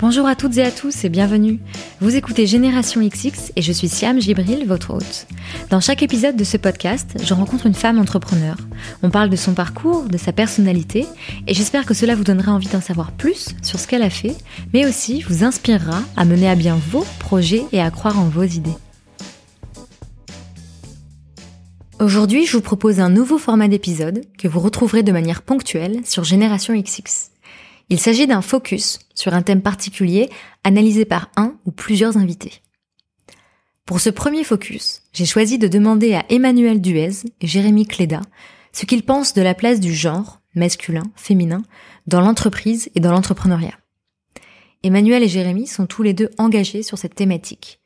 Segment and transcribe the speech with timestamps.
[0.00, 1.60] Bonjour à toutes et à tous et bienvenue.
[2.00, 5.26] Vous écoutez Génération XX et je suis Siam Gibril, votre hôte.
[5.68, 8.56] Dans chaque épisode de ce podcast, je rencontre une femme entrepreneur.
[9.02, 11.06] On parle de son parcours, de sa personnalité
[11.46, 14.34] et j'espère que cela vous donnera envie d'en savoir plus sur ce qu'elle a fait,
[14.72, 18.44] mais aussi vous inspirera à mener à bien vos projets et à croire en vos
[18.44, 18.78] idées.
[22.00, 26.24] Aujourd'hui, je vous propose un nouveau format d'épisode que vous retrouverez de manière ponctuelle sur
[26.24, 27.29] Génération XX.
[27.90, 30.30] Il s'agit d'un focus sur un thème particulier
[30.62, 32.62] analysé par un ou plusieurs invités.
[33.84, 38.20] Pour ce premier focus, j'ai choisi de demander à Emmanuel Duez et Jérémy Cléda
[38.72, 41.62] ce qu'ils pensent de la place du genre, masculin, féminin,
[42.06, 43.76] dans l'entreprise et dans l'entrepreneuriat.
[44.84, 47.80] Emmanuel et Jérémy sont tous les deux engagés sur cette thématique.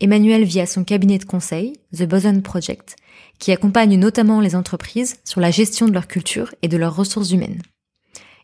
[0.00, 2.94] Emmanuel via son cabinet de conseil, The Boson Project,
[3.40, 7.32] qui accompagne notamment les entreprises sur la gestion de leur culture et de leurs ressources
[7.32, 7.60] humaines.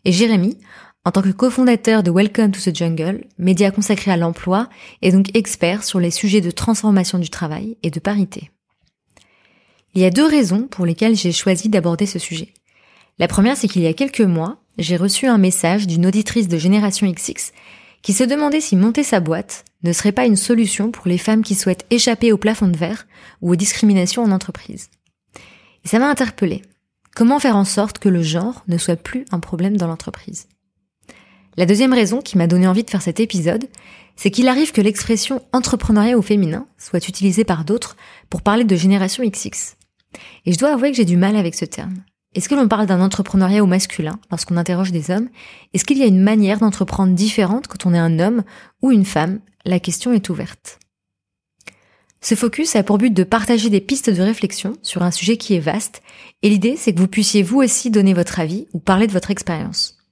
[0.04, 0.58] Et Jérémy
[1.04, 4.68] en tant que cofondateur de Welcome to the Jungle, média consacré à l'emploi
[5.02, 8.50] et donc expert sur les sujets de transformation du travail et de parité.
[9.94, 12.54] Il y a deux raisons pour lesquelles j'ai choisi d'aborder ce sujet.
[13.18, 16.58] La première, c'est qu'il y a quelques mois, j'ai reçu un message d'une auditrice de
[16.58, 17.52] Génération XX
[18.02, 21.44] qui se demandait si monter sa boîte ne serait pas une solution pour les femmes
[21.44, 23.06] qui souhaitent échapper au plafond de verre
[23.40, 24.88] ou aux discriminations en entreprise.
[25.84, 26.62] Et ça m'a interpellée.
[27.14, 30.48] Comment faire en sorte que le genre ne soit plus un problème dans l'entreprise?
[31.56, 33.68] La deuxième raison qui m'a donné envie de faire cet épisode,
[34.16, 37.96] c'est qu'il arrive que l'expression entrepreneuriat au féminin soit utilisée par d'autres
[38.30, 39.76] pour parler de génération XX.
[40.46, 41.94] Et je dois avouer que j'ai du mal avec ce terme.
[42.34, 45.28] Est-ce que l'on parle d'un entrepreneuriat au masculin lorsqu'on interroge des hommes?
[45.72, 48.42] Est-ce qu'il y a une manière d'entreprendre différente quand on est un homme
[48.82, 49.40] ou une femme?
[49.64, 50.80] La question est ouverte.
[52.20, 55.54] Ce focus a pour but de partager des pistes de réflexion sur un sujet qui
[55.54, 56.02] est vaste,
[56.42, 59.30] et l'idée c'est que vous puissiez vous aussi donner votre avis ou parler de votre
[59.30, 60.03] expérience.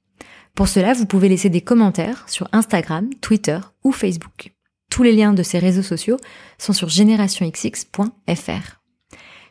[0.54, 4.52] Pour cela, vous pouvez laisser des commentaires sur Instagram, Twitter ou Facebook.
[4.90, 6.18] Tous les liens de ces réseaux sociaux
[6.58, 8.80] sont sur générationxx.fr.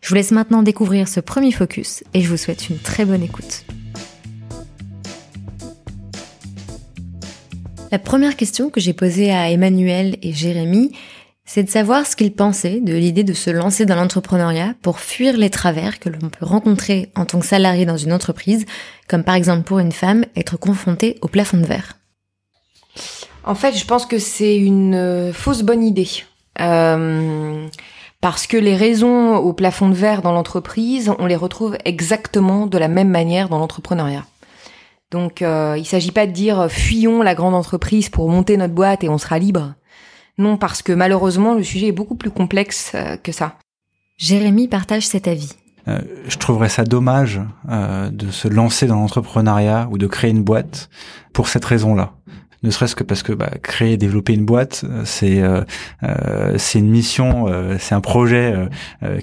[0.02, 3.24] Je vous laisse maintenant découvrir ce premier focus et je vous souhaite une très bonne
[3.24, 3.66] écoute.
[7.92, 10.92] La première question que j'ai posée à Emmanuel et Jérémy,
[11.46, 15.38] c'est de savoir ce qu'ils pensaient de l'idée de se lancer dans l'entrepreneuriat pour fuir
[15.38, 18.66] les travers que l'on peut rencontrer en tant que salarié dans une entreprise,
[19.08, 21.98] comme par exemple pour une femme être confrontée au plafond de verre.
[23.44, 26.10] En fait, je pense que c'est une euh, fausse bonne idée.
[26.60, 27.68] Euh,
[28.22, 32.78] parce que les raisons au plafond de verre dans l'entreprise, on les retrouve exactement de
[32.78, 34.26] la même manière dans l'entrepreneuriat.
[35.10, 39.04] Donc, euh, il s'agit pas de dire fuyons la grande entreprise pour monter notre boîte
[39.04, 39.74] et on sera libre.
[40.38, 43.56] Non, parce que malheureusement, le sujet est beaucoup plus complexe euh, que ça.
[44.18, 45.54] Jérémy partage cet avis.
[45.88, 50.44] Euh, je trouverais ça dommage euh, de se lancer dans l'entrepreneuriat ou de créer une
[50.44, 50.90] boîte
[51.34, 52.14] pour cette raison-là.
[52.64, 55.42] Ne serait-ce que parce que bah, créer et développer une boîte, c'est
[56.58, 57.48] c'est une mission,
[57.80, 58.70] c'est un projet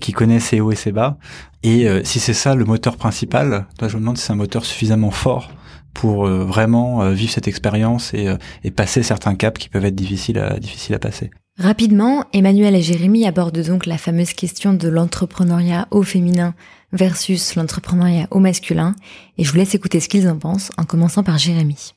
[0.00, 1.18] qui connaît ses hauts et ses bas.
[1.62, 5.12] Et si c'est ça le moteur principal, je me demande si c'est un moteur suffisamment
[5.12, 5.52] fort
[5.98, 9.84] pour euh, vraiment euh, vivre cette expérience et, euh, et, passer certains caps qui peuvent
[9.84, 11.28] être difficiles à, difficiles à passer.
[11.58, 16.54] Rapidement, Emmanuel et Jérémy abordent donc la fameuse question de l'entrepreneuriat au féminin
[16.92, 18.94] versus l'entrepreneuriat au masculin,
[19.38, 21.94] et je vous laisse écouter ce qu'ils en pensent, en commençant par Jérémy.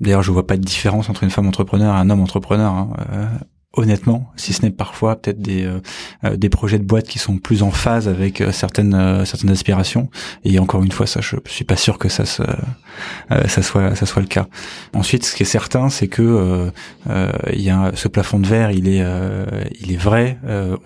[0.00, 2.72] D'ailleurs, je vois pas de différence entre une femme entrepreneur et un homme entrepreneur.
[2.72, 2.90] Hein
[3.74, 5.80] honnêtement, si ce n'est parfois peut-être des euh,
[6.24, 10.10] euh, des projets de boîte qui sont plus en phase avec euh, certaines certaines aspirations.
[10.44, 12.42] Et encore une fois ça je suis pas sûr que ça se
[13.46, 14.46] ça soit ça soit le cas.
[14.92, 16.72] Ensuite ce qui est certain c'est que
[17.06, 19.04] il y a ce plafond de verre, il est
[19.80, 20.38] il est vrai,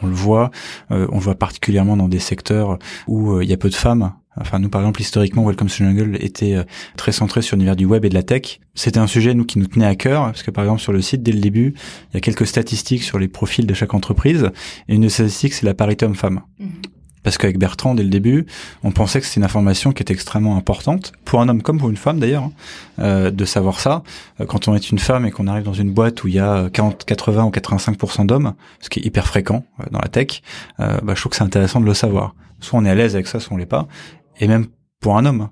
[0.03, 0.51] on le voit,
[0.91, 4.59] on le voit particulièrement dans des secteurs où il y a peu de femmes Enfin,
[4.59, 6.65] nous, par exemple, historiquement, Welcome to Jungle était euh,
[6.97, 8.61] très centré sur l'univers du web et de la tech.
[8.75, 11.00] C'était un sujet, nous, qui nous tenait à cœur, parce que, par exemple, sur le
[11.00, 11.75] site, dès le début,
[12.11, 14.50] il y a quelques statistiques sur les profils de chaque entreprise,
[14.89, 16.41] et une de ces statistiques, c'est la parité homme-femme.
[16.59, 16.69] Mhm.
[17.22, 18.45] Parce qu'avec Bertrand, dès le début,
[18.83, 21.89] on pensait que c'était une information qui était extrêmement importante, pour un homme comme pour
[21.89, 22.53] une femme d'ailleurs, hein,
[22.99, 24.03] euh, de savoir ça.
[24.41, 26.39] Euh, quand on est une femme et qu'on arrive dans une boîte où il y
[26.39, 30.42] a 40, 80 ou 85% d'hommes, ce qui est hyper fréquent dans la tech,
[30.78, 32.34] bah, je trouve que c'est intéressant de le savoir.
[32.60, 33.89] Soit on est à l'aise avec ça, soit on l'est pas
[34.39, 34.66] et même
[35.01, 35.48] pour un homme.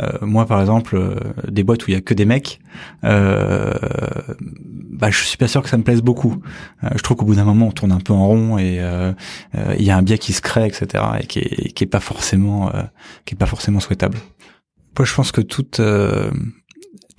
[0.00, 1.14] Euh, moi, par exemple, euh,
[1.48, 2.60] des boîtes où il y a que des mecs,
[3.04, 3.72] euh,
[4.90, 6.42] bah, je suis pas sûr que ça me plaise beaucoup.
[6.82, 8.80] Euh, je trouve qu'au bout d'un moment, on tourne un peu en rond et
[9.78, 12.72] il y a un biais qui se crée, etc., et qui est pas forcément,
[13.24, 14.18] qui est pas forcément souhaitable.
[14.98, 15.80] Moi, je pense que toute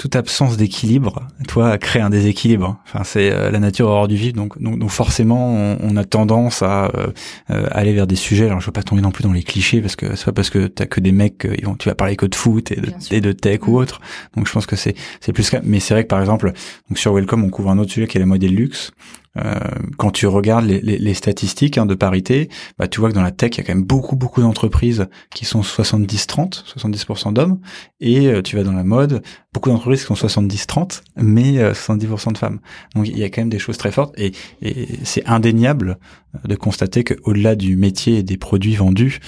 [0.06, 2.78] toute absence d'équilibre, toi, crée un déséquilibre.
[2.86, 6.92] Enfin, c'est euh, la nature hors du vif, donc, donc, forcément, on, a tendance à
[6.96, 7.08] euh,
[7.50, 8.46] euh, aller vers des sujets.
[8.46, 10.52] Alors, je veux pas tomber non plus dans les clichés, parce que c'est pas parce
[10.52, 12.92] que t'as que des mecs, ils vont, tu vas parler que de foot et de,
[13.10, 13.76] et de tech ou mm.
[13.78, 14.00] autre.
[14.36, 15.56] Donc, je pense que c'est c'est plus.
[15.64, 16.54] Mais c'est vrai que par exemple,
[16.88, 18.92] donc sur Welcome, on couvre un autre sujet qui est la modèle luxe.
[19.38, 19.60] Euh,
[19.98, 23.22] quand tu regardes les, les, les statistiques hein, de parité, bah, tu vois que dans
[23.22, 27.60] la tech, il y a quand même beaucoup, beaucoup d'entreprises qui sont 70-30, 70%, d'hommes,
[28.00, 29.22] et euh, tu vas dans la mode,
[29.54, 32.60] beaucoup d'entreprises qui sont 70-30, mais 70% euh, de femmes.
[32.96, 35.98] Donc il y a quand même des choses très fortes, et, et c'est indéniable
[36.44, 39.20] de constater qu'au-delà du métier et des produits vendus,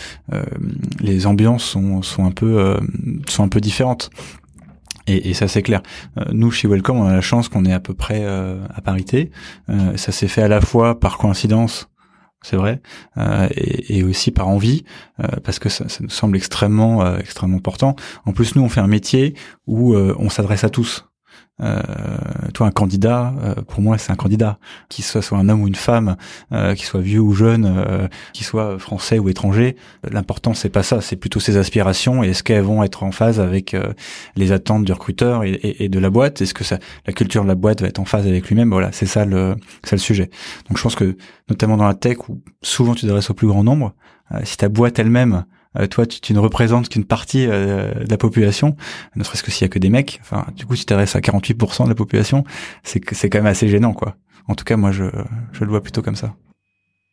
[1.00, 2.78] les ambiances sont, sont un peu
[3.30, 4.10] sont un peu différentes.
[5.08, 5.82] Et, et ça c'est clair.
[6.18, 8.82] Euh, nous chez Welcome, on a la chance qu'on est à peu près euh, à
[8.82, 9.32] parité.
[9.70, 11.90] Euh, ça s'est fait à la fois par coïncidence,
[12.44, 12.82] c'est vrai,
[13.56, 14.86] et, et, aussi par envie,
[15.44, 17.96] parce que ça, ça, nous semble extrêmement extrêmement important.
[18.26, 19.34] En plus, nous on fait un métier
[19.66, 21.07] où on s'adresse à tous.
[21.62, 21.82] Euh,
[22.54, 24.60] toi, un candidat, euh, pour moi, c'est un candidat,
[24.90, 26.16] qu'il soit, soit un homme ou une femme,
[26.52, 29.76] euh, qu'il soit vieux ou jeune, euh, qu'il soit français ou étranger.
[30.10, 33.40] L'important, c'est pas ça, c'est plutôt ses aspirations et est-ce qu'elles vont être en phase
[33.40, 33.76] avec
[34.36, 36.42] les attentes du recruteur et, et, de la boîte.
[36.42, 38.70] Est-ce que ça, la culture de la boîte va être en phase avec lui-même?
[38.70, 40.30] Voilà, c'est ça le, c'est le sujet.
[40.68, 41.18] Donc, je pense que
[41.50, 43.94] notamment dans la tech où souvent tu t'adresses au plus grand nombre,
[44.44, 45.42] si ta boîte elle-même euh,
[45.86, 48.76] toi tu, ne représentes qu'une partie euh, de la population,
[49.16, 50.20] ne serait-ce que s'il y a que des mecs.
[50.22, 52.44] Enfin, du coup, si tu t'adresses à 48% de la population,
[52.84, 54.16] c'est c'est quand même assez gênant, quoi.
[54.48, 55.04] En tout cas, moi, je,
[55.52, 56.34] je le vois plutôt comme ça.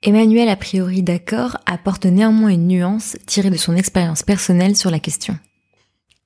[0.05, 4.99] Emmanuel, a priori d'accord, apporte néanmoins une nuance tirée de son expérience personnelle sur la
[4.99, 5.37] question.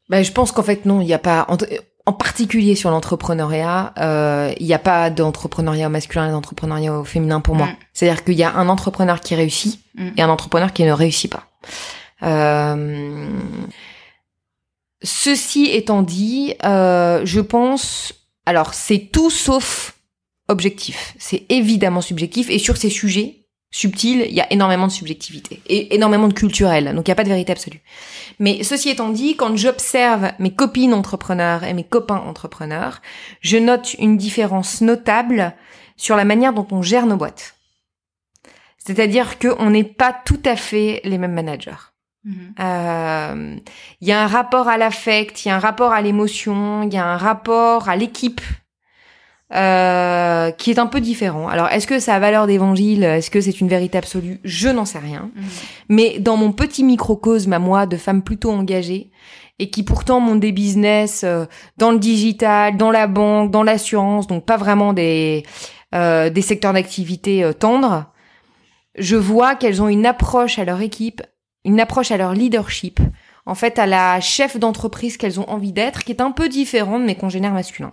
[0.08, 1.46] Ben, je pense qu'en fait, non, il n'y a pas...
[1.48, 7.54] En, particulier sur l'entrepreneuriat, euh, il n'y a pas d'entrepreneuriat masculin et d'entrepreneuriat féminin pour
[7.54, 7.66] moi.
[7.66, 7.76] Mm.
[7.92, 10.08] C'est-à-dire qu'il y a un entrepreneur qui réussit mm.
[10.16, 11.44] et un entrepreneur qui ne réussit pas.
[12.22, 13.28] Euh,
[15.02, 18.12] ceci étant dit, euh, je pense,
[18.46, 19.94] alors c'est tout sauf
[20.48, 21.14] objectif.
[21.18, 23.38] C'est évidemment subjectif et sur ces sujets
[23.70, 26.94] subtils, il y a énormément de subjectivité et énormément de culturel.
[26.94, 27.80] Donc il n'y a pas de vérité absolue.
[28.38, 33.02] Mais ceci étant dit, quand j'observe mes copines entrepreneurs et mes copains entrepreneurs,
[33.40, 35.54] je note une différence notable
[35.96, 37.56] sur la manière dont on gère nos boîtes.
[38.78, 41.92] C'est-à-dire qu'on n'est pas tout à fait les mêmes managers.
[42.28, 42.54] Il mhm.
[42.60, 43.56] euh,
[44.02, 46.98] y a un rapport à l'affect, il y a un rapport à l'émotion, il y
[46.98, 48.42] a un rapport à l'équipe
[49.54, 51.48] euh, qui est un peu différent.
[51.48, 53.02] Alors, est-ce que ça a valeur d'évangile?
[53.02, 54.40] Est-ce que c'est une vérité absolue?
[54.44, 55.30] Je n'en sais rien.
[55.34, 55.44] Mhm.
[55.88, 59.10] Mais dans mon petit microcosme à moi de femmes plutôt engagées
[59.58, 61.46] et qui pourtant montent des business euh,
[61.78, 65.44] dans le digital, dans la banque, dans l'assurance, donc pas vraiment des
[65.94, 68.04] euh, des secteurs d'activité tendres,
[68.98, 71.22] je vois qu'elles ont une approche à leur équipe
[71.68, 72.98] une approche à leur leadership,
[73.46, 77.02] en fait à la chef d'entreprise qu'elles ont envie d'être, qui est un peu différente
[77.02, 77.92] de mes congénères masculins.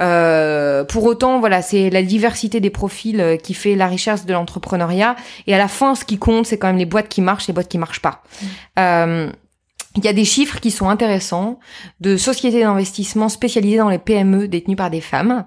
[0.00, 4.32] Euh, pour autant, voilà, c'est la diversité des profils euh, qui fait la richesse de
[4.32, 5.16] l'entrepreneuriat.
[5.46, 7.52] Et à la fin, ce qui compte, c'est quand même les boîtes qui marchent, les
[7.52, 8.22] boîtes qui marchent pas.
[8.22, 8.46] Mmh.
[8.78, 9.32] Euh,
[9.96, 11.58] il y a des chiffres qui sont intéressants
[12.00, 15.44] de sociétés d'investissement spécialisées dans les PME détenues par des femmes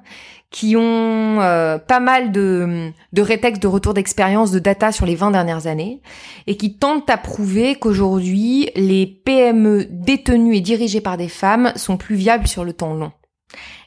[0.55, 5.15] qui ont euh, pas mal de, de rétextes de retour d'expérience de data sur les
[5.15, 6.01] 20 dernières années
[6.47, 11.97] et qui tentent à prouver qu'aujourd'hui, les PME détenues et dirigées par des femmes sont
[11.97, 13.11] plus viables sur le temps long.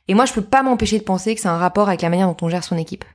[0.09, 2.29] Et moi, je peux pas m'empêcher de penser que c'est un rapport avec la manière
[2.29, 3.07] dont on gère son équipe.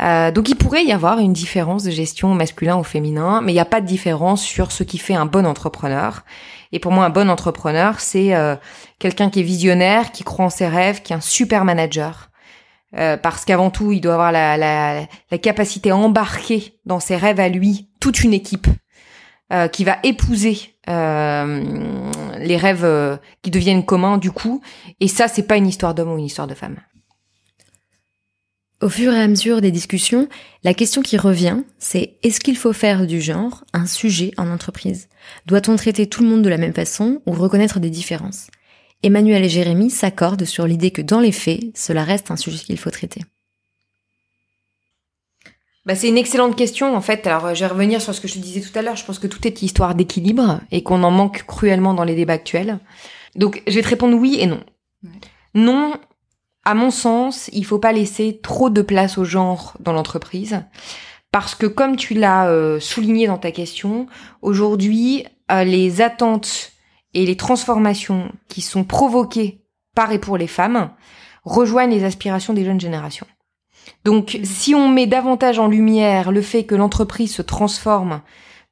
[0.00, 3.56] Euh, donc il pourrait y avoir une différence de gestion masculin ou féminin, mais il
[3.56, 6.24] n'y a pas de différence sur ce qui fait un bon entrepreneur.
[6.72, 8.56] Et pour moi, un bon entrepreneur, c'est euh,
[8.98, 12.30] quelqu'un qui est visionnaire, qui croit en ses rêves, qui est un super manager,
[12.96, 17.16] euh, parce qu'avant tout, il doit avoir la, la, la, capacité à embarquer dans ses
[17.16, 18.68] rêves à lui toute une équipe
[19.52, 21.62] euh, qui va épouser euh,
[22.38, 24.60] les rêves qui deviennent communs du coup.
[25.00, 26.76] Et ça, c'est pas une histoire d'homme ou une histoire de femme.
[28.80, 30.28] Au fur et à mesure des discussions,
[30.62, 35.08] la question qui revient, c'est est-ce qu'il faut faire du genre un sujet en entreprise?
[35.46, 38.48] Doit-on traiter tout le monde de la même façon ou reconnaître des différences?
[39.02, 42.78] Emmanuel et Jérémy s'accordent sur l'idée que dans les faits, cela reste un sujet qu'il
[42.78, 43.22] faut traiter.
[45.86, 47.26] Bah, c'est une excellente question en fait.
[47.26, 48.96] Alors je vais revenir sur ce que je te disais tout à l'heure.
[48.96, 52.34] Je pense que tout est histoire d'équilibre et qu'on en manque cruellement dans les débats
[52.34, 52.78] actuels.
[53.36, 54.60] Donc je vais te répondre oui et non.
[55.54, 55.94] Non,
[56.64, 60.62] à mon sens, il faut pas laisser trop de place au genre dans l'entreprise
[61.30, 64.06] parce que comme tu l'as euh, souligné dans ta question,
[64.40, 66.70] aujourd'hui euh, les attentes
[67.14, 69.60] et les transformations qui sont provoquées
[69.94, 70.90] par et pour les femmes
[71.44, 73.26] rejoignent les aspirations des jeunes générations.
[74.04, 78.22] Donc, si on met davantage en lumière le fait que l'entreprise se transforme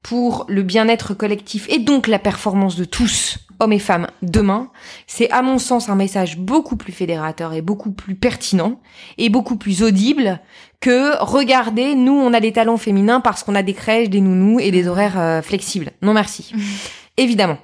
[0.02, 4.70] pour le bien-être collectif et donc la performance de tous, hommes et femmes, demain,
[5.06, 8.80] c'est à mon sens un message beaucoup plus fédérateur et beaucoup plus pertinent
[9.18, 10.40] et beaucoup plus audible
[10.80, 14.58] que regardez, nous on a des talents féminins parce qu'on a des crèches, des nounous
[14.58, 15.92] et des horaires euh, flexibles.
[16.02, 16.52] Non merci.
[17.16, 17.58] Évidemment.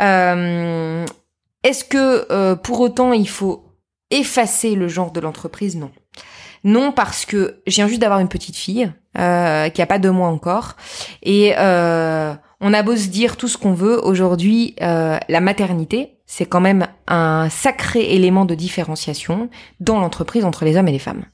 [0.00, 1.04] Euh,
[1.62, 3.64] Est-ce que euh, pour autant il faut
[4.10, 5.76] effacer le genre de l'entreprise?
[5.76, 5.90] Non.
[6.64, 10.28] Non parce que viens juste d'avoir une petite fille euh, qui a pas deux mois
[10.28, 10.76] encore
[11.22, 11.54] et
[12.60, 16.86] on a beau se dire tout ce qu'on veut aujourd'hui, la maternité c'est quand même
[17.08, 19.48] un sacré élément de différenciation
[19.80, 21.24] dans l'entreprise entre les hommes et les femmes.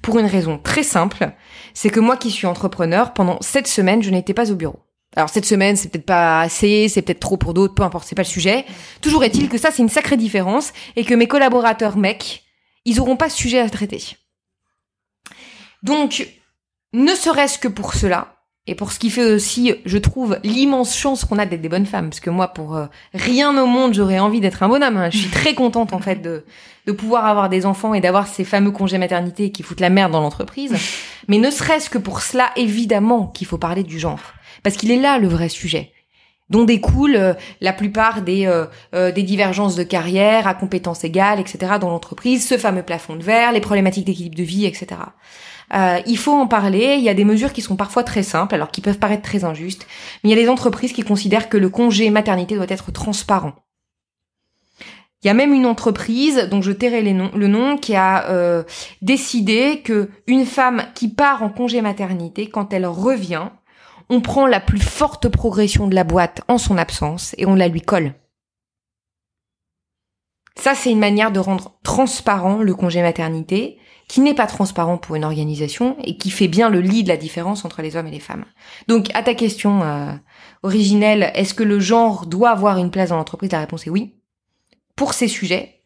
[0.00, 1.32] Pour une raison très simple,
[1.74, 4.78] c'est que moi qui suis entrepreneur, pendant sept semaines, je n'étais pas au bureau.
[5.16, 8.14] Alors cette semaine, c'est peut-être pas assez, c'est peut-être trop pour d'autres, peu importe, c'est
[8.14, 8.64] pas le sujet.
[9.00, 12.42] Toujours est-il que ça, c'est une sacrée différence et que mes collaborateurs mecs,
[12.84, 14.02] ils auront pas ce sujet à traiter.
[15.82, 16.28] Donc,
[16.92, 21.26] ne serait-ce que pour cela, et pour ce qui fait aussi, je trouve, l'immense chance
[21.26, 24.18] qu'on a d'être des bonnes femmes, parce que moi, pour euh, rien au monde, j'aurais
[24.18, 24.96] envie d'être un bonhomme.
[24.96, 25.10] hein.
[25.10, 26.44] Je suis très contente, en fait, de,
[26.92, 30.20] pouvoir avoir des enfants et d'avoir ces fameux congés maternité qui foutent la merde dans
[30.20, 30.74] l'entreprise.
[31.28, 34.20] Mais ne serait-ce que pour cela, évidemment, qu'il faut parler du genre.
[34.62, 35.92] Parce qu'il est là le vrai sujet
[36.50, 41.40] dont découlent euh, la plupart des, euh, euh, des divergences de carrière à compétences égales,
[41.40, 41.74] etc.
[41.80, 44.86] dans l'entreprise, ce fameux plafond de verre, les problématiques d'équilibre de vie, etc.
[45.72, 46.96] Euh, il faut en parler.
[46.98, 49.44] Il y a des mesures qui sont parfois très simples, alors qui peuvent paraître très
[49.44, 49.86] injustes,
[50.22, 53.54] mais il y a des entreprises qui considèrent que le congé maternité doit être transparent.
[55.22, 58.62] Il y a même une entreprise, dont je tairai le nom, qui a euh,
[59.00, 63.48] décidé que une femme qui part en congé maternité, quand elle revient,
[64.10, 67.68] on prend la plus forte progression de la boîte en son absence et on la
[67.68, 68.12] lui colle.
[70.56, 75.16] Ça, c'est une manière de rendre transparent le congé maternité, qui n'est pas transparent pour
[75.16, 78.12] une organisation et qui fait bien le lit de la différence entre les hommes et
[78.12, 78.44] les femmes.
[78.88, 80.12] Donc, à ta question euh,
[80.62, 83.52] originelle, est-ce que le genre doit avoir une place dans l'entreprise?
[83.52, 84.14] La réponse est oui,
[84.96, 85.80] pour ces sujets.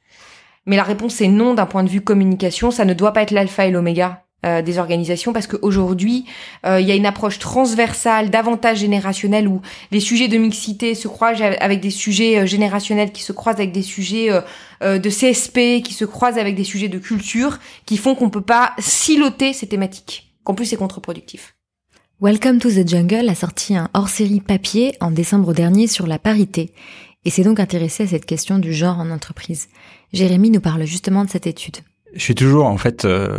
[0.66, 2.70] Mais la réponse est non d'un point de vue communication.
[2.70, 6.24] Ça ne doit pas être l'alpha et l'oméga euh, des organisations parce qu'aujourd'hui,
[6.64, 11.08] euh, il y a une approche transversale, davantage générationnelle, où les sujets de mixité se
[11.08, 14.40] croisent avec des sujets euh, générationnels qui se croisent avec des sujets euh,
[14.82, 18.40] euh, de CSP, qui se croisent avec des sujets de culture, qui font qu'on peut
[18.40, 20.32] pas siloter ces thématiques.
[20.44, 21.54] Qu'en plus, c'est contre-productif.
[22.20, 26.72] Welcome to the Jungle a sorti un hors-série papier en décembre dernier sur la parité
[27.24, 29.68] et s'est donc intéressé à cette question du genre en entreprise.
[30.12, 31.76] Jérémy nous parle justement de cette étude.
[32.14, 33.38] Je suis toujours en fait euh,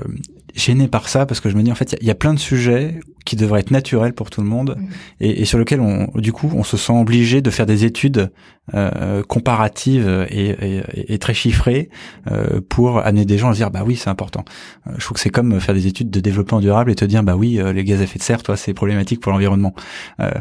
[0.55, 2.39] gêné par ça parce que je me dis en fait il y, a plein de
[2.39, 4.87] sujets qui devraient être naturels pour tout le monde Mhm.
[5.21, 8.31] et, et sur lesquels on du coup on se sent obligé de faire des études
[8.73, 11.89] euh, comparatives et, et- et très chiffrées
[12.31, 14.43] euh, pour amener des gens à se dire bah oui c'est important.
[14.87, 17.23] Euh, je trouve que c'est comme faire des études de développement durable et te dire
[17.23, 19.73] bah oui euh, les gaz à effet de serre toi c'est problématique pour l'environnement.
[20.19, 20.31] Euh,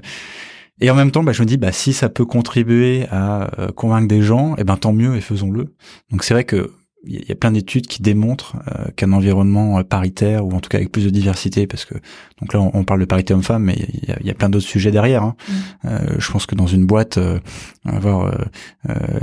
[0.81, 3.67] et en même temps, bah, je me dis, bah, si ça peut contribuer à euh,
[3.73, 5.75] convaincre des gens, eh ben tant mieux et faisons-le.
[6.13, 6.71] Donc c'est vrai que
[7.07, 10.69] il y a- plein d'études qui démontrent euh, qu'un environnement euh, paritaire ou en tout
[10.69, 11.95] cas avec plus de diversité, parce que
[12.41, 14.35] donc là on, on parle de parité homme-femme, mais il y a, il y a
[14.35, 15.23] plein d'autres sujets derrière.
[15.23, 15.37] hein.
[15.85, 17.39] Euh, je pense que dans une boîte, euh,
[17.85, 18.33] avoir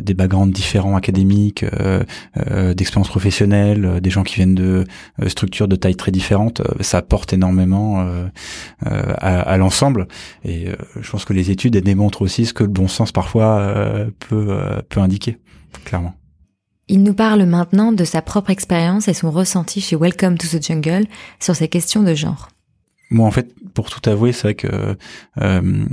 [0.02, 2.04] des backgrounds différents académiques, euh,
[2.48, 4.86] euh, d'expérience professionnelle, euh, des gens qui viennent de
[5.28, 8.08] structures de taille très différentes, ça apporte énormément
[8.82, 10.08] à, à l'ensemble.
[10.44, 10.68] Et
[11.00, 13.76] je pense que les études elles démontrent aussi ce que le bon sens parfois
[14.20, 14.58] peut
[14.90, 15.38] peut indiquer,
[15.84, 16.16] clairement.
[16.88, 20.62] Il nous parle maintenant de sa propre expérience et son ressenti chez Welcome to the
[20.64, 21.06] Jungle
[21.40, 22.50] sur ces questions de genre.
[23.10, 24.96] Moi, en fait, pour tout avouer, c'est vrai que
[25.42, 25.86] euh,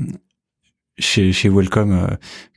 [0.98, 2.06] chez, chez Welcome, euh,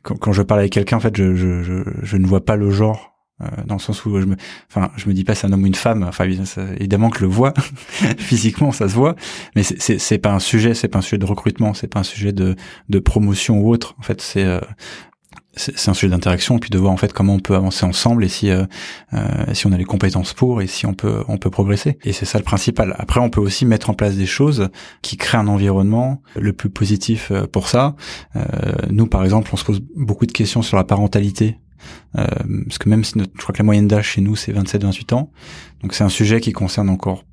[0.04, 2.56] quand, quand je parle avec quelqu'un, en fait, je, je, je, je ne vois pas
[2.58, 3.14] le genre.
[3.42, 4.36] euh, dans le sens où je me,
[4.70, 6.04] enfin, je me dis pas c'est un homme ou une femme.
[6.04, 6.26] Enfin,
[6.78, 7.54] évidemment, que le vois
[8.18, 9.16] physiquement, ça se voit,
[9.56, 12.04] mais c'est c'est pas un sujet, c'est pas un sujet de recrutement, c'est pas un
[12.04, 12.56] sujet de
[12.90, 13.96] de promotion ou autre.
[14.00, 14.60] En fait, c'est euh,
[15.56, 18.30] c'est un sujet d'interaction puis de voir en fait comment on peut avancer ensemble et
[18.30, 18.66] si euh,
[19.14, 21.98] euh, si on a les compétences pour et si on peut on peut progresser.
[22.04, 22.96] Et c'est ça le principal.
[22.98, 24.70] Après on peut aussi mettre en place des choses
[25.02, 27.96] qui créent un environnement le plus positif euh, pour ça.
[28.36, 28.42] Euh,
[28.90, 31.58] nous par exemple on se pose beaucoup de questions sur la parentalité
[32.18, 32.26] euh,
[32.66, 35.14] parce que même si notre, je crois que la moyenne d'âge chez nous c'est 27-28
[35.14, 35.32] ans.
[35.82, 37.24] Donc c'est un sujet qui concerne encore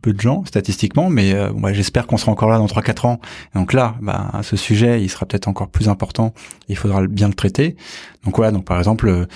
[0.00, 3.20] peu de gens statistiquement, mais euh, j'espère qu'on sera encore là dans 3-4 ans.
[3.54, 6.34] Donc là, bah, ce sujet, il sera peut-être encore plus important.
[6.68, 7.76] Il faudra bien le traiter.
[8.24, 9.26] Donc voilà, donc par exemple, euh,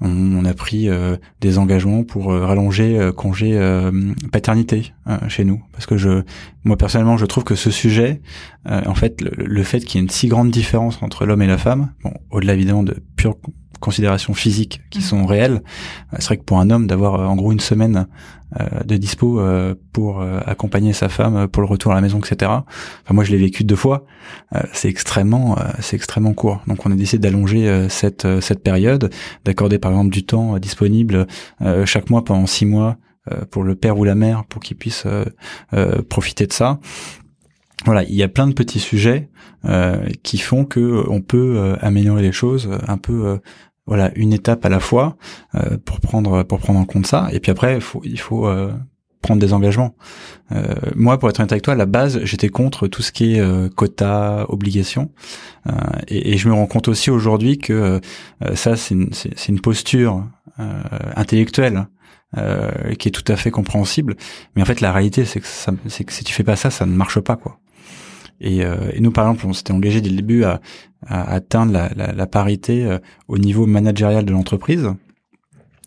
[0.00, 3.58] on, a pris euh, des engagements pour euh, rallonger euh, congé
[4.32, 6.24] paternité euh, chez nous, parce que
[6.64, 8.20] moi personnellement, je trouve que ce sujet,
[8.66, 11.58] en fait, le, fait qu'il y ait une si grande différence entre l'homme et la
[11.58, 11.92] femme,
[12.30, 13.36] au-delà évidemment de pure
[13.80, 15.62] considérations physiques qui sont réelles.
[16.18, 18.06] C'est vrai que pour un homme d'avoir en gros une semaine
[18.84, 19.42] de dispo
[19.92, 22.50] pour accompagner sa femme pour le retour à la maison, etc.
[22.50, 24.06] Enfin, moi, je l'ai vécu deux fois.
[24.72, 26.62] c'est extrêmement, c'est extrêmement court.
[26.66, 29.10] Donc, on a décidé d'allonger cette cette période,
[29.44, 31.26] d'accorder par exemple du temps disponible
[31.84, 32.96] chaque mois pendant six mois
[33.50, 35.06] pour le père ou la mère pour qu'il puisse
[36.08, 36.80] profiter de ça
[37.84, 39.28] voilà, il y a plein de petits sujets
[39.64, 43.38] euh, qui font que euh, on peut euh, améliorer les choses un peu
[43.88, 45.16] voilà une étape à la fois
[45.84, 48.48] pour prendre pour prendre en compte ça et puis après il faut il faut
[49.20, 49.96] prendre des engagements.
[50.94, 53.74] moi, pour être honnête avec toi, à la base, j'étais contre tout ce qui est
[53.74, 55.10] quota, obligation,
[56.06, 58.00] et, je me rends compte aussi aujourd'hui que
[58.54, 59.10] ça, c'est une,
[59.48, 60.24] une posture
[61.16, 61.88] intellectuelle
[62.98, 64.16] qui est tout à fait compréhensible.
[64.54, 66.94] Mais en fait, la réalité, c'est que, que si tu fais pas ça, ça ne
[66.94, 67.58] marche pas, quoi.
[68.40, 70.60] Et, euh, et, nous, par exemple, on s'était engagé dès le début à,
[71.06, 74.88] à atteindre la, la, la parité euh, au niveau managérial de l'entreprise.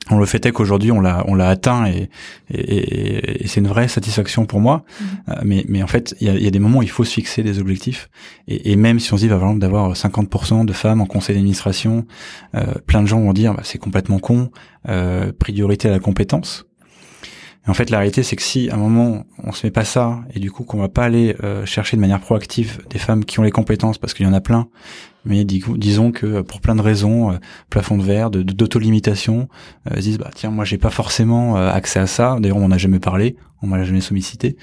[0.10, 2.10] On le fait est qu'aujourd'hui on l'a on l'a atteint et,
[2.50, 4.84] et, et c'est une vraie satisfaction pour moi.
[5.00, 5.34] Mmh.
[5.44, 7.14] Mais mais en fait il y a, y a, des moments où il faut se
[7.14, 8.10] fixer des objectifs
[8.48, 11.36] et, et même si on se dit par exemple d'avoir 50% de femmes en conseil
[11.36, 12.08] d'administration,
[12.56, 14.50] euh, plein de gens vont dire bah, c'est complètement con.
[14.90, 16.66] Euh, priorité à la compétence
[17.68, 20.22] en fait, la réalité, c'est que si à un moment on se met pas ça
[20.34, 23.40] et du coup qu'on va pas aller euh, chercher de manière proactive des femmes qui
[23.40, 24.68] ont les compétences, parce qu'il y en a plein,
[25.26, 27.36] mais disons que pour plein de raisons, euh,
[27.70, 29.48] plafond de verre, de d'autolimitation,
[29.92, 32.38] euh, disent bah tiens moi j'ai pas forcément euh, accès à ça.
[32.40, 34.58] D'ailleurs on m'en a jamais parlé, on m'a jamais sollicité.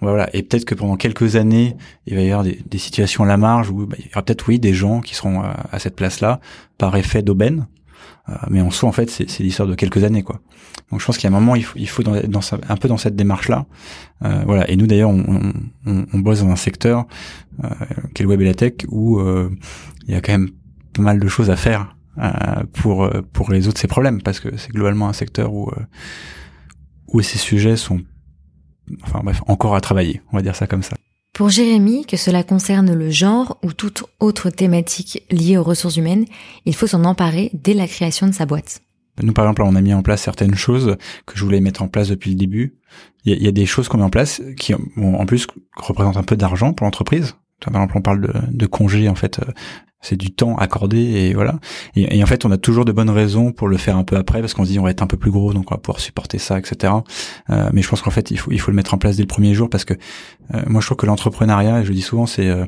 [0.00, 3.38] voilà et peut-être que pendant quelques années il va y avoir des, situations à la
[3.38, 6.20] marge où bah, il y aura peut-être oui des gens qui seront à cette place
[6.20, 6.40] là
[6.76, 7.81] par effet d'aubaine euh,
[8.50, 10.40] mais en soi, en fait, c'est l'histoire de quelques années, quoi.
[10.90, 12.76] Donc, je pense qu'il y a un moment, il faut, il faut dans, dans un
[12.76, 13.66] peu dans cette démarche-là.
[14.24, 14.70] Euh, voilà.
[14.70, 15.52] Et nous, d'ailleurs, on,
[15.86, 17.06] on, on, bosse dans un secteur
[17.64, 17.68] euh,
[18.14, 19.50] qui est le web et la tech, où euh,
[20.06, 20.50] il y a quand même
[20.92, 24.70] pas mal de choses à faire euh, pour pour résoudre ces problèmes, parce que c'est
[24.70, 25.70] globalement un secteur où
[27.08, 28.00] où ces sujets sont,
[29.02, 30.20] enfin bref, encore à travailler.
[30.30, 30.96] On va dire ça comme ça.
[31.32, 36.26] Pour Jérémy, que cela concerne le genre ou toute autre thématique liée aux ressources humaines,
[36.66, 38.82] il faut s'en emparer dès la création de sa boîte.
[39.22, 41.88] Nous, par exemple, on a mis en place certaines choses que je voulais mettre en
[41.88, 42.76] place depuis le début.
[43.24, 45.46] Il y a, des choses qu'on met en place qui, en plus,
[45.76, 47.34] représentent un peu d'argent pour l'entreprise.
[47.70, 49.52] Par exemple, on parle de, de congés, en fait, euh,
[50.02, 51.58] c'est du temps accordé et voilà.
[51.94, 54.40] Et, en fait, on a toujours de bonnes raisons pour le faire un peu après
[54.40, 56.00] parce qu'on se dit on va être un peu plus gros, donc on va pouvoir
[56.00, 56.92] supporter ça, etc.
[57.50, 59.22] Euh, mais je pense qu'en fait, il faut il faut le mettre en place dès
[59.22, 59.94] le premier jour parce que
[60.54, 62.66] euh, moi, je trouve que l'entrepreneuriat, et je le dis souvent, c'est euh,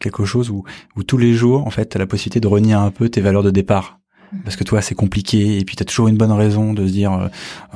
[0.00, 0.64] quelque chose où
[0.96, 3.42] où tous les jours, en fait, t'as la possibilité de renier un peu tes valeurs
[3.42, 3.99] de départ
[4.44, 6.92] parce que toi c'est compliqué et puis tu as toujours une bonne raison de se
[6.92, 7.28] dire euh,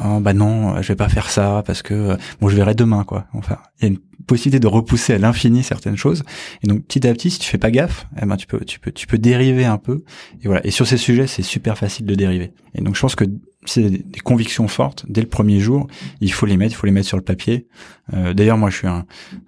[0.05, 3.05] oh, bah non je vais pas faire ça parce que euh, bon je verrai demain
[3.05, 3.27] quoi.
[3.35, 6.23] Enfin il y a une possibilité de repousser à l'infini certaines choses.
[6.63, 8.81] Et donc petit à petit si tu fais pas gaffe eh ben tu peux tu
[8.81, 10.05] peux tu peux dériver un peu.
[10.43, 10.65] Et voilà.
[10.67, 12.53] Et sur ces sujets c'est super facile de dériver.
[12.75, 13.25] Et donc je pense que
[13.65, 15.87] c'est des convictions fortes dès le premier jour.
[16.21, 17.67] Il faut les mettre, il faut les mettre sur le papier.
[18.13, 19.07] Euh, D'ailleurs, moi, je suis un,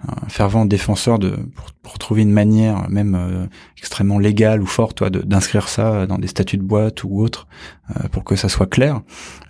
[0.08, 5.04] un, fervent défenseur de pour, pour, trouver une manière, même euh, extrêmement légale ou forte,
[5.04, 7.46] d'inscrire ça dans des statuts de boîte ou autre,
[7.90, 9.02] euh, pour que ça soit clair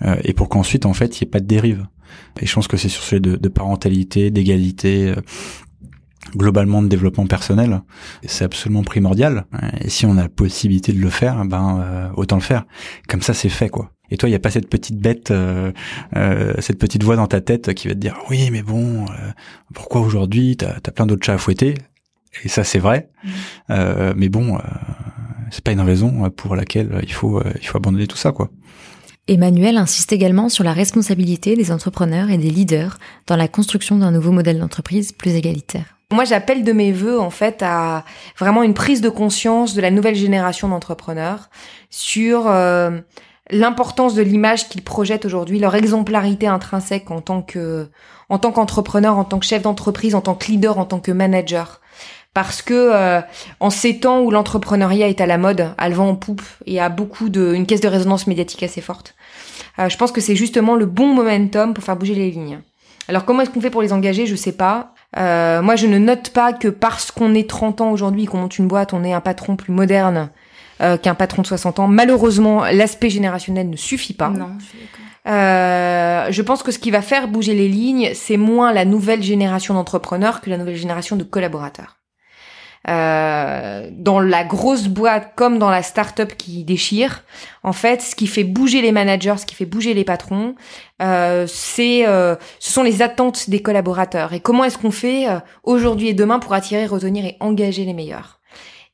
[0.02, 1.86] euh, et pour qu'ensuite, en fait, il n'y ait pas de dérive.
[2.40, 5.20] Et je pense que c'est sur ce de, de parentalité, d'égalité, euh,
[6.34, 7.82] globalement de développement personnel,
[8.24, 9.44] c'est absolument primordial.
[9.80, 12.64] Et si on a la possibilité de le faire, ben euh, autant le faire.
[13.08, 13.92] Comme ça, c'est fait, quoi.
[14.10, 15.72] Et toi, il n'y a pas cette petite bête, euh,
[16.16, 19.32] euh, cette petite voix dans ta tête qui va te dire oui, mais bon, euh,
[19.74, 21.74] pourquoi aujourd'hui t'as as plein d'autres chats à fouetter?
[22.44, 23.08] Et ça, c'est vrai.
[23.24, 23.28] Mmh.
[23.70, 24.60] Euh, mais bon, euh,
[25.50, 28.50] c'est pas une raison pour laquelle il faut il faut abandonner tout ça, quoi.
[29.28, 34.12] Emmanuel insiste également sur la responsabilité des entrepreneurs et des leaders dans la construction d'un
[34.12, 35.96] nouveau modèle d'entreprise plus égalitaire.
[36.12, 38.04] Moi, j'appelle de mes voeux, en fait, à
[38.38, 41.50] vraiment une prise de conscience de la nouvelle génération d'entrepreneurs
[41.90, 43.00] sur euh,
[43.50, 47.88] l'importance de l'image qu'ils projettent aujourd'hui, leur exemplarité intrinsèque en tant que,
[48.28, 51.10] en tant qu'entrepreneur, en tant que chef d'entreprise, en tant que leader, en tant que
[51.10, 51.80] manager.
[52.36, 53.22] Parce que euh,
[53.60, 56.78] en ces temps où l'entrepreneuriat est à la mode, à le vent en poupe et
[56.78, 59.14] a beaucoup de, une caisse de résonance médiatique assez forte,
[59.78, 62.60] euh, je pense que c'est justement le bon momentum pour faire bouger les lignes.
[63.08, 64.26] Alors comment est-ce qu'on fait pour les engager?
[64.26, 64.92] Je sais pas.
[65.16, 68.58] Euh, moi, je ne note pas que parce qu'on est 30 ans aujourd'hui, qu'on monte
[68.58, 70.28] une boîte, on est un patron plus moderne
[70.82, 71.88] euh, qu'un patron de 60 ans.
[71.88, 74.28] Malheureusement, l'aspect générationnel ne suffit pas.
[74.28, 74.78] Non, je suis
[75.26, 79.22] euh, je pense que ce qui va faire bouger les lignes, c'est moins la nouvelle
[79.22, 81.96] génération d'entrepreneurs que la nouvelle génération de collaborateurs.
[82.88, 87.24] Euh, dans la grosse boîte comme dans la start-up qui déchire,
[87.64, 90.54] en fait, ce qui fait bouger les managers, ce qui fait bouger les patrons,
[91.02, 94.32] euh, c'est, euh, ce sont les attentes des collaborateurs.
[94.34, 97.92] Et comment est-ce qu'on fait euh, aujourd'hui et demain pour attirer, retenir et engager les
[97.92, 98.38] meilleurs?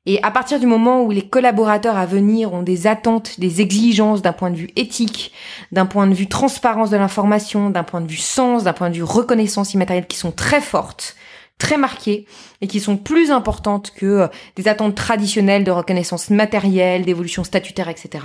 [0.04, 4.20] Et à partir du moment où les collaborateurs à venir ont des attentes, des exigences
[4.20, 5.32] d'un point de vue éthique,
[5.70, 8.96] d'un point de vue transparence de l'information, d'un point de vue sens, d'un point de
[8.96, 11.14] vue reconnaissance immatérielle qui sont très fortes,
[11.62, 12.26] très marquées
[12.60, 17.88] et qui sont plus importantes que euh, des attentes traditionnelles de reconnaissance matérielle, d'évolution statutaire,
[17.88, 18.24] etc.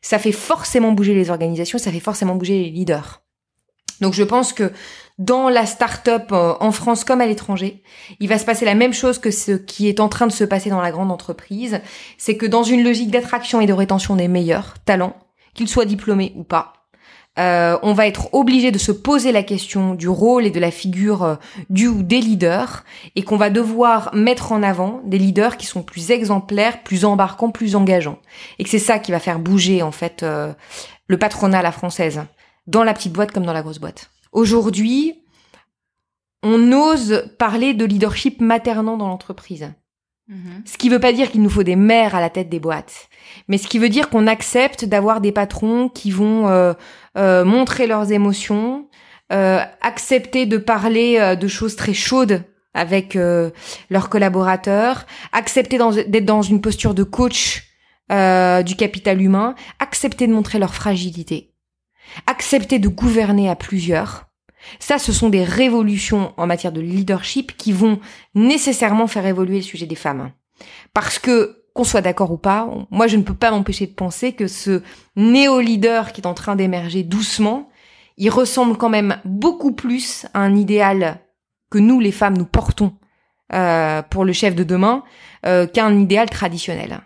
[0.00, 3.20] Ça fait forcément bouger les organisations, ça fait forcément bouger les leaders.
[4.00, 4.72] Donc je pense que
[5.18, 7.82] dans la start-up euh, en France comme à l'étranger,
[8.18, 10.44] il va se passer la même chose que ce qui est en train de se
[10.44, 11.82] passer dans la grande entreprise.
[12.16, 15.18] C'est que dans une logique d'attraction et de rétention des meilleurs talents,
[15.52, 16.79] qu'ils soient diplômés ou pas,
[17.40, 20.70] euh, on va être obligé de se poser la question du rôle et de la
[20.70, 21.34] figure euh,
[21.70, 22.84] du ou des leaders
[23.16, 27.50] et qu'on va devoir mettre en avant des leaders qui sont plus exemplaires, plus embarquants,
[27.50, 28.18] plus engageants.
[28.58, 30.24] Et que c'est ça qui va faire bouger en fait
[31.06, 32.22] le patronat à la française,
[32.66, 34.10] dans la petite boîte comme dans la grosse boîte.
[34.32, 35.14] Aujourd'hui,
[36.42, 39.72] on ose parler de leadership maternant dans l'entreprise.
[40.30, 40.62] Mhm.
[40.64, 43.08] Ce qui veut pas dire qu'il nous faut des mères à la tête des boîtes,
[43.48, 46.72] mais ce qui veut dire qu'on accepte d'avoir des patrons qui vont euh,
[47.18, 48.88] euh, montrer leurs émotions,
[49.32, 53.18] euh, accepter de parler de choses très chaudes avec
[53.90, 57.66] leurs collaborateurs, accepter d'être dans une posture de coach
[58.08, 61.50] du capital humain, accepter de montrer leur fragilité
[62.26, 64.29] accepter de gouverner à plusieurs.
[64.78, 68.00] Ça, ce sont des révolutions en matière de leadership qui vont
[68.34, 70.32] nécessairement faire évoluer le sujet des femmes.
[70.94, 74.32] Parce que, qu'on soit d'accord ou pas, moi je ne peux pas m'empêcher de penser
[74.32, 74.82] que ce
[75.16, 77.70] néo-leader qui est en train d'émerger doucement,
[78.16, 81.20] il ressemble quand même beaucoup plus à un idéal
[81.70, 82.92] que nous, les femmes, nous portons
[83.52, 85.04] euh, pour le chef de demain
[85.46, 87.00] euh, qu'un idéal traditionnel.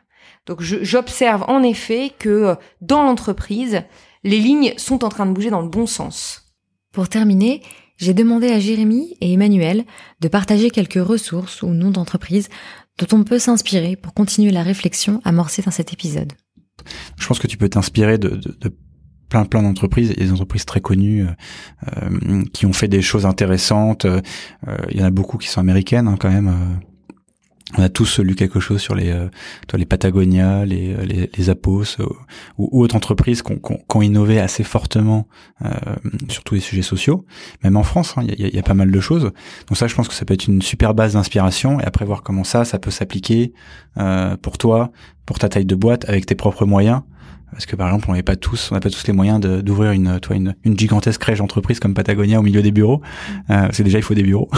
[0.46, 3.82] Donc j'observe en effet que dans l'entreprise,
[4.24, 6.43] les lignes sont en train de bouger dans le bon sens.
[6.94, 7.61] Pour terminer,
[7.96, 9.85] j'ai demandé à Jérémy et Emmanuel
[10.20, 12.48] de partager quelques ressources ou noms d'entreprises
[12.98, 16.33] dont on peut s'inspirer pour continuer la réflexion amorcée dans cet épisode.
[17.18, 18.38] Je pense que tu peux t'inspirer de,
[19.28, 24.04] plein plein d'entreprises des entreprises très connues euh, qui ont fait des choses intéressantes.
[24.04, 24.20] Euh,
[24.90, 26.80] il y en a beaucoup qui sont américaines hein, quand même.
[27.76, 29.28] On a tous lu quelque chose sur les, euh,
[29.74, 32.06] les Patagonia, les, euh, les, les Apos euh,
[32.58, 35.26] ou, autres entreprises qui ont, innové assez fortement
[35.64, 35.70] euh,
[36.28, 37.24] sur tous les sujets sociaux.
[37.62, 39.32] Même en France, hein, il y, a, y, a, pas mal de choses.
[39.68, 42.22] Donc ça, je pense que ça peut être une super base d'inspiration et après voir
[42.22, 43.52] comment ça, ça peut s'appliquer
[44.42, 44.90] pour toi,
[45.26, 47.02] pour ta taille de boîte, avec tes propres moyens
[47.54, 49.92] parce que par exemple, on n'a pas tous, on n'a pas tous les moyens d'ouvrir
[49.92, 53.00] une, toi, une, une gigantesque crèche d'entreprise comme Patagonia au milieu des bureaux.
[53.00, 53.52] Mm.
[53.52, 54.50] Euh, c'est déjà il faut des bureaux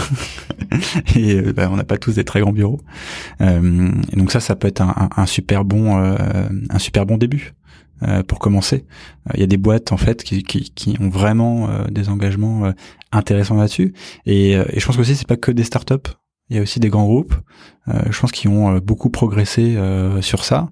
[1.15, 2.81] et euh, bah, on n'a pas tous des très grands bureaux.
[3.41, 6.17] Euh, et donc ça, ça peut être un, un, super bon, euh,
[6.69, 7.53] un super bon début.
[8.03, 8.85] Euh, pour commencer,
[9.33, 12.71] il y a des boîtes en fait qui, qui, qui ont vraiment des engagements
[13.11, 13.95] intéressants là-dessus,
[14.27, 16.13] et, et je pense aussi c'est pas que des startups.
[16.49, 17.35] Il y a aussi des grands groupes,
[17.89, 20.69] euh, je pense, qui ont euh, beaucoup progressé euh, sur ça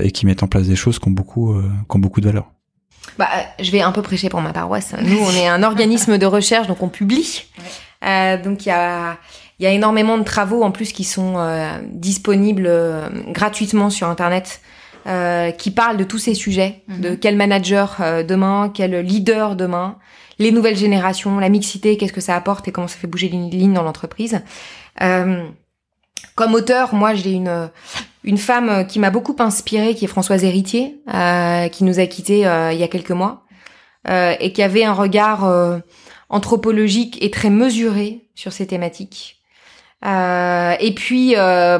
[0.00, 1.54] et qui mettent en place des choses qui ont beaucoup,
[1.88, 2.50] qui ont beaucoup de valeur.
[3.18, 3.28] Bah,
[3.60, 4.94] je vais un peu prêcher pour ma paroisse.
[5.02, 7.44] Nous, on est un organisme de recherche, donc on publie.
[8.44, 9.18] donc il y a,
[9.58, 11.34] y a énormément de travaux en plus qui sont
[11.90, 12.70] disponibles
[13.28, 14.60] gratuitement sur Internet.
[15.58, 17.18] qui parlent de tous ces sujets, de mhm.
[17.18, 19.98] quel manager demain, quel leader demain,
[20.38, 23.50] les nouvelles générations, la mixité, qu'est-ce que ça apporte et comment ça fait bouger les
[23.50, 24.42] lignes dans l'entreprise.
[25.00, 25.48] Euh,
[26.34, 27.70] comme auteur, moi j'ai une
[28.24, 32.46] une femme qui m'a beaucoup inspirée, qui est Françoise Héritier, euh, qui nous a quittés
[32.46, 33.44] euh, il y a quelques mois,
[34.08, 35.78] euh, et qui avait un regard euh,
[36.28, 39.40] anthropologique et très mesuré sur ces thématiques.
[40.04, 41.34] et puis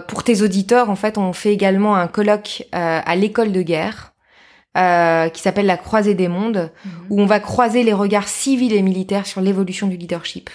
[0.09, 4.13] pour tes auditeurs, en fait, on fait également un colloque à l'école de guerre
[4.75, 6.93] qui s'appelle la Croisée des mondes, mhm.
[7.11, 10.51] où on va croiser les regards civils et militaires sur l'évolution du leadership.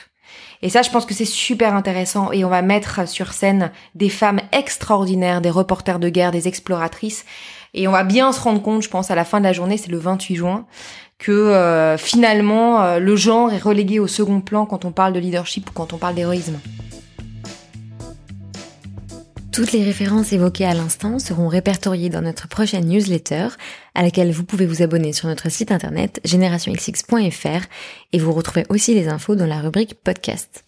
[0.62, 4.10] Et ça, je pense que c'est super intéressant et on va mettre sur scène des
[4.10, 7.26] femmes extraordinaires, des reporters de guerre, des exploratrices.
[7.74, 9.78] Et on va bien se rendre compte, je pense, à la fin de la journée,
[9.78, 10.65] c'est le 28 juin,
[11.20, 15.20] que euh, finalement, euh, le genre est relégué au second plan quand on parle de
[15.20, 16.60] leadership ou quand on parle d'héroïsme.
[19.58, 23.48] Toutes les références évoquées à l'instant seront répertoriées dans notre prochaine newsletter,
[23.96, 27.65] à laquelle vous pouvez vous abonner sur notre site internet générationxx.fr
[28.13, 30.63] et vous retrouvez aussi les infos dans la rubrique podcast.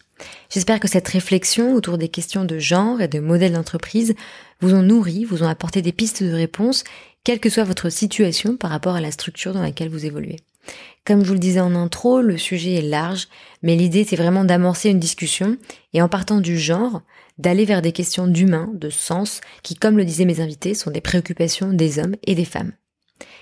[0.49, 4.15] J'espère que cette réflexion autour des questions de genre et de modèle d'entreprise
[4.59, 6.83] vous ont nourri, vous ont apporté des pistes de réponse,
[7.23, 10.37] quelle que soit votre situation par rapport à la structure dans laquelle vous évoluez.
[11.05, 13.27] Comme je vous le disais en intro, le sujet est large,
[13.61, 15.57] mais l'idée c'est vraiment d'amorcer une discussion
[15.93, 17.03] et en partant du genre,
[17.39, 21.01] d'aller vers des questions d'humain, de sens, qui, comme le disaient mes invités, sont des
[21.01, 22.73] préoccupations des hommes et des femmes.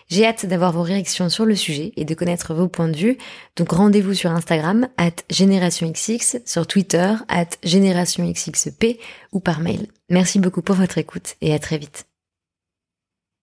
[0.10, 3.18] J'ai hâte d'avoir vos réactions sur le sujet et de connaître vos points de vue.
[3.58, 9.00] Donc rendez-vous sur Instagram, at GénérationXX, sur Twitter, at GénérationXXP
[9.34, 9.88] ou par mail.
[10.10, 12.07] Merci beaucoup pour votre écoute et à très vite.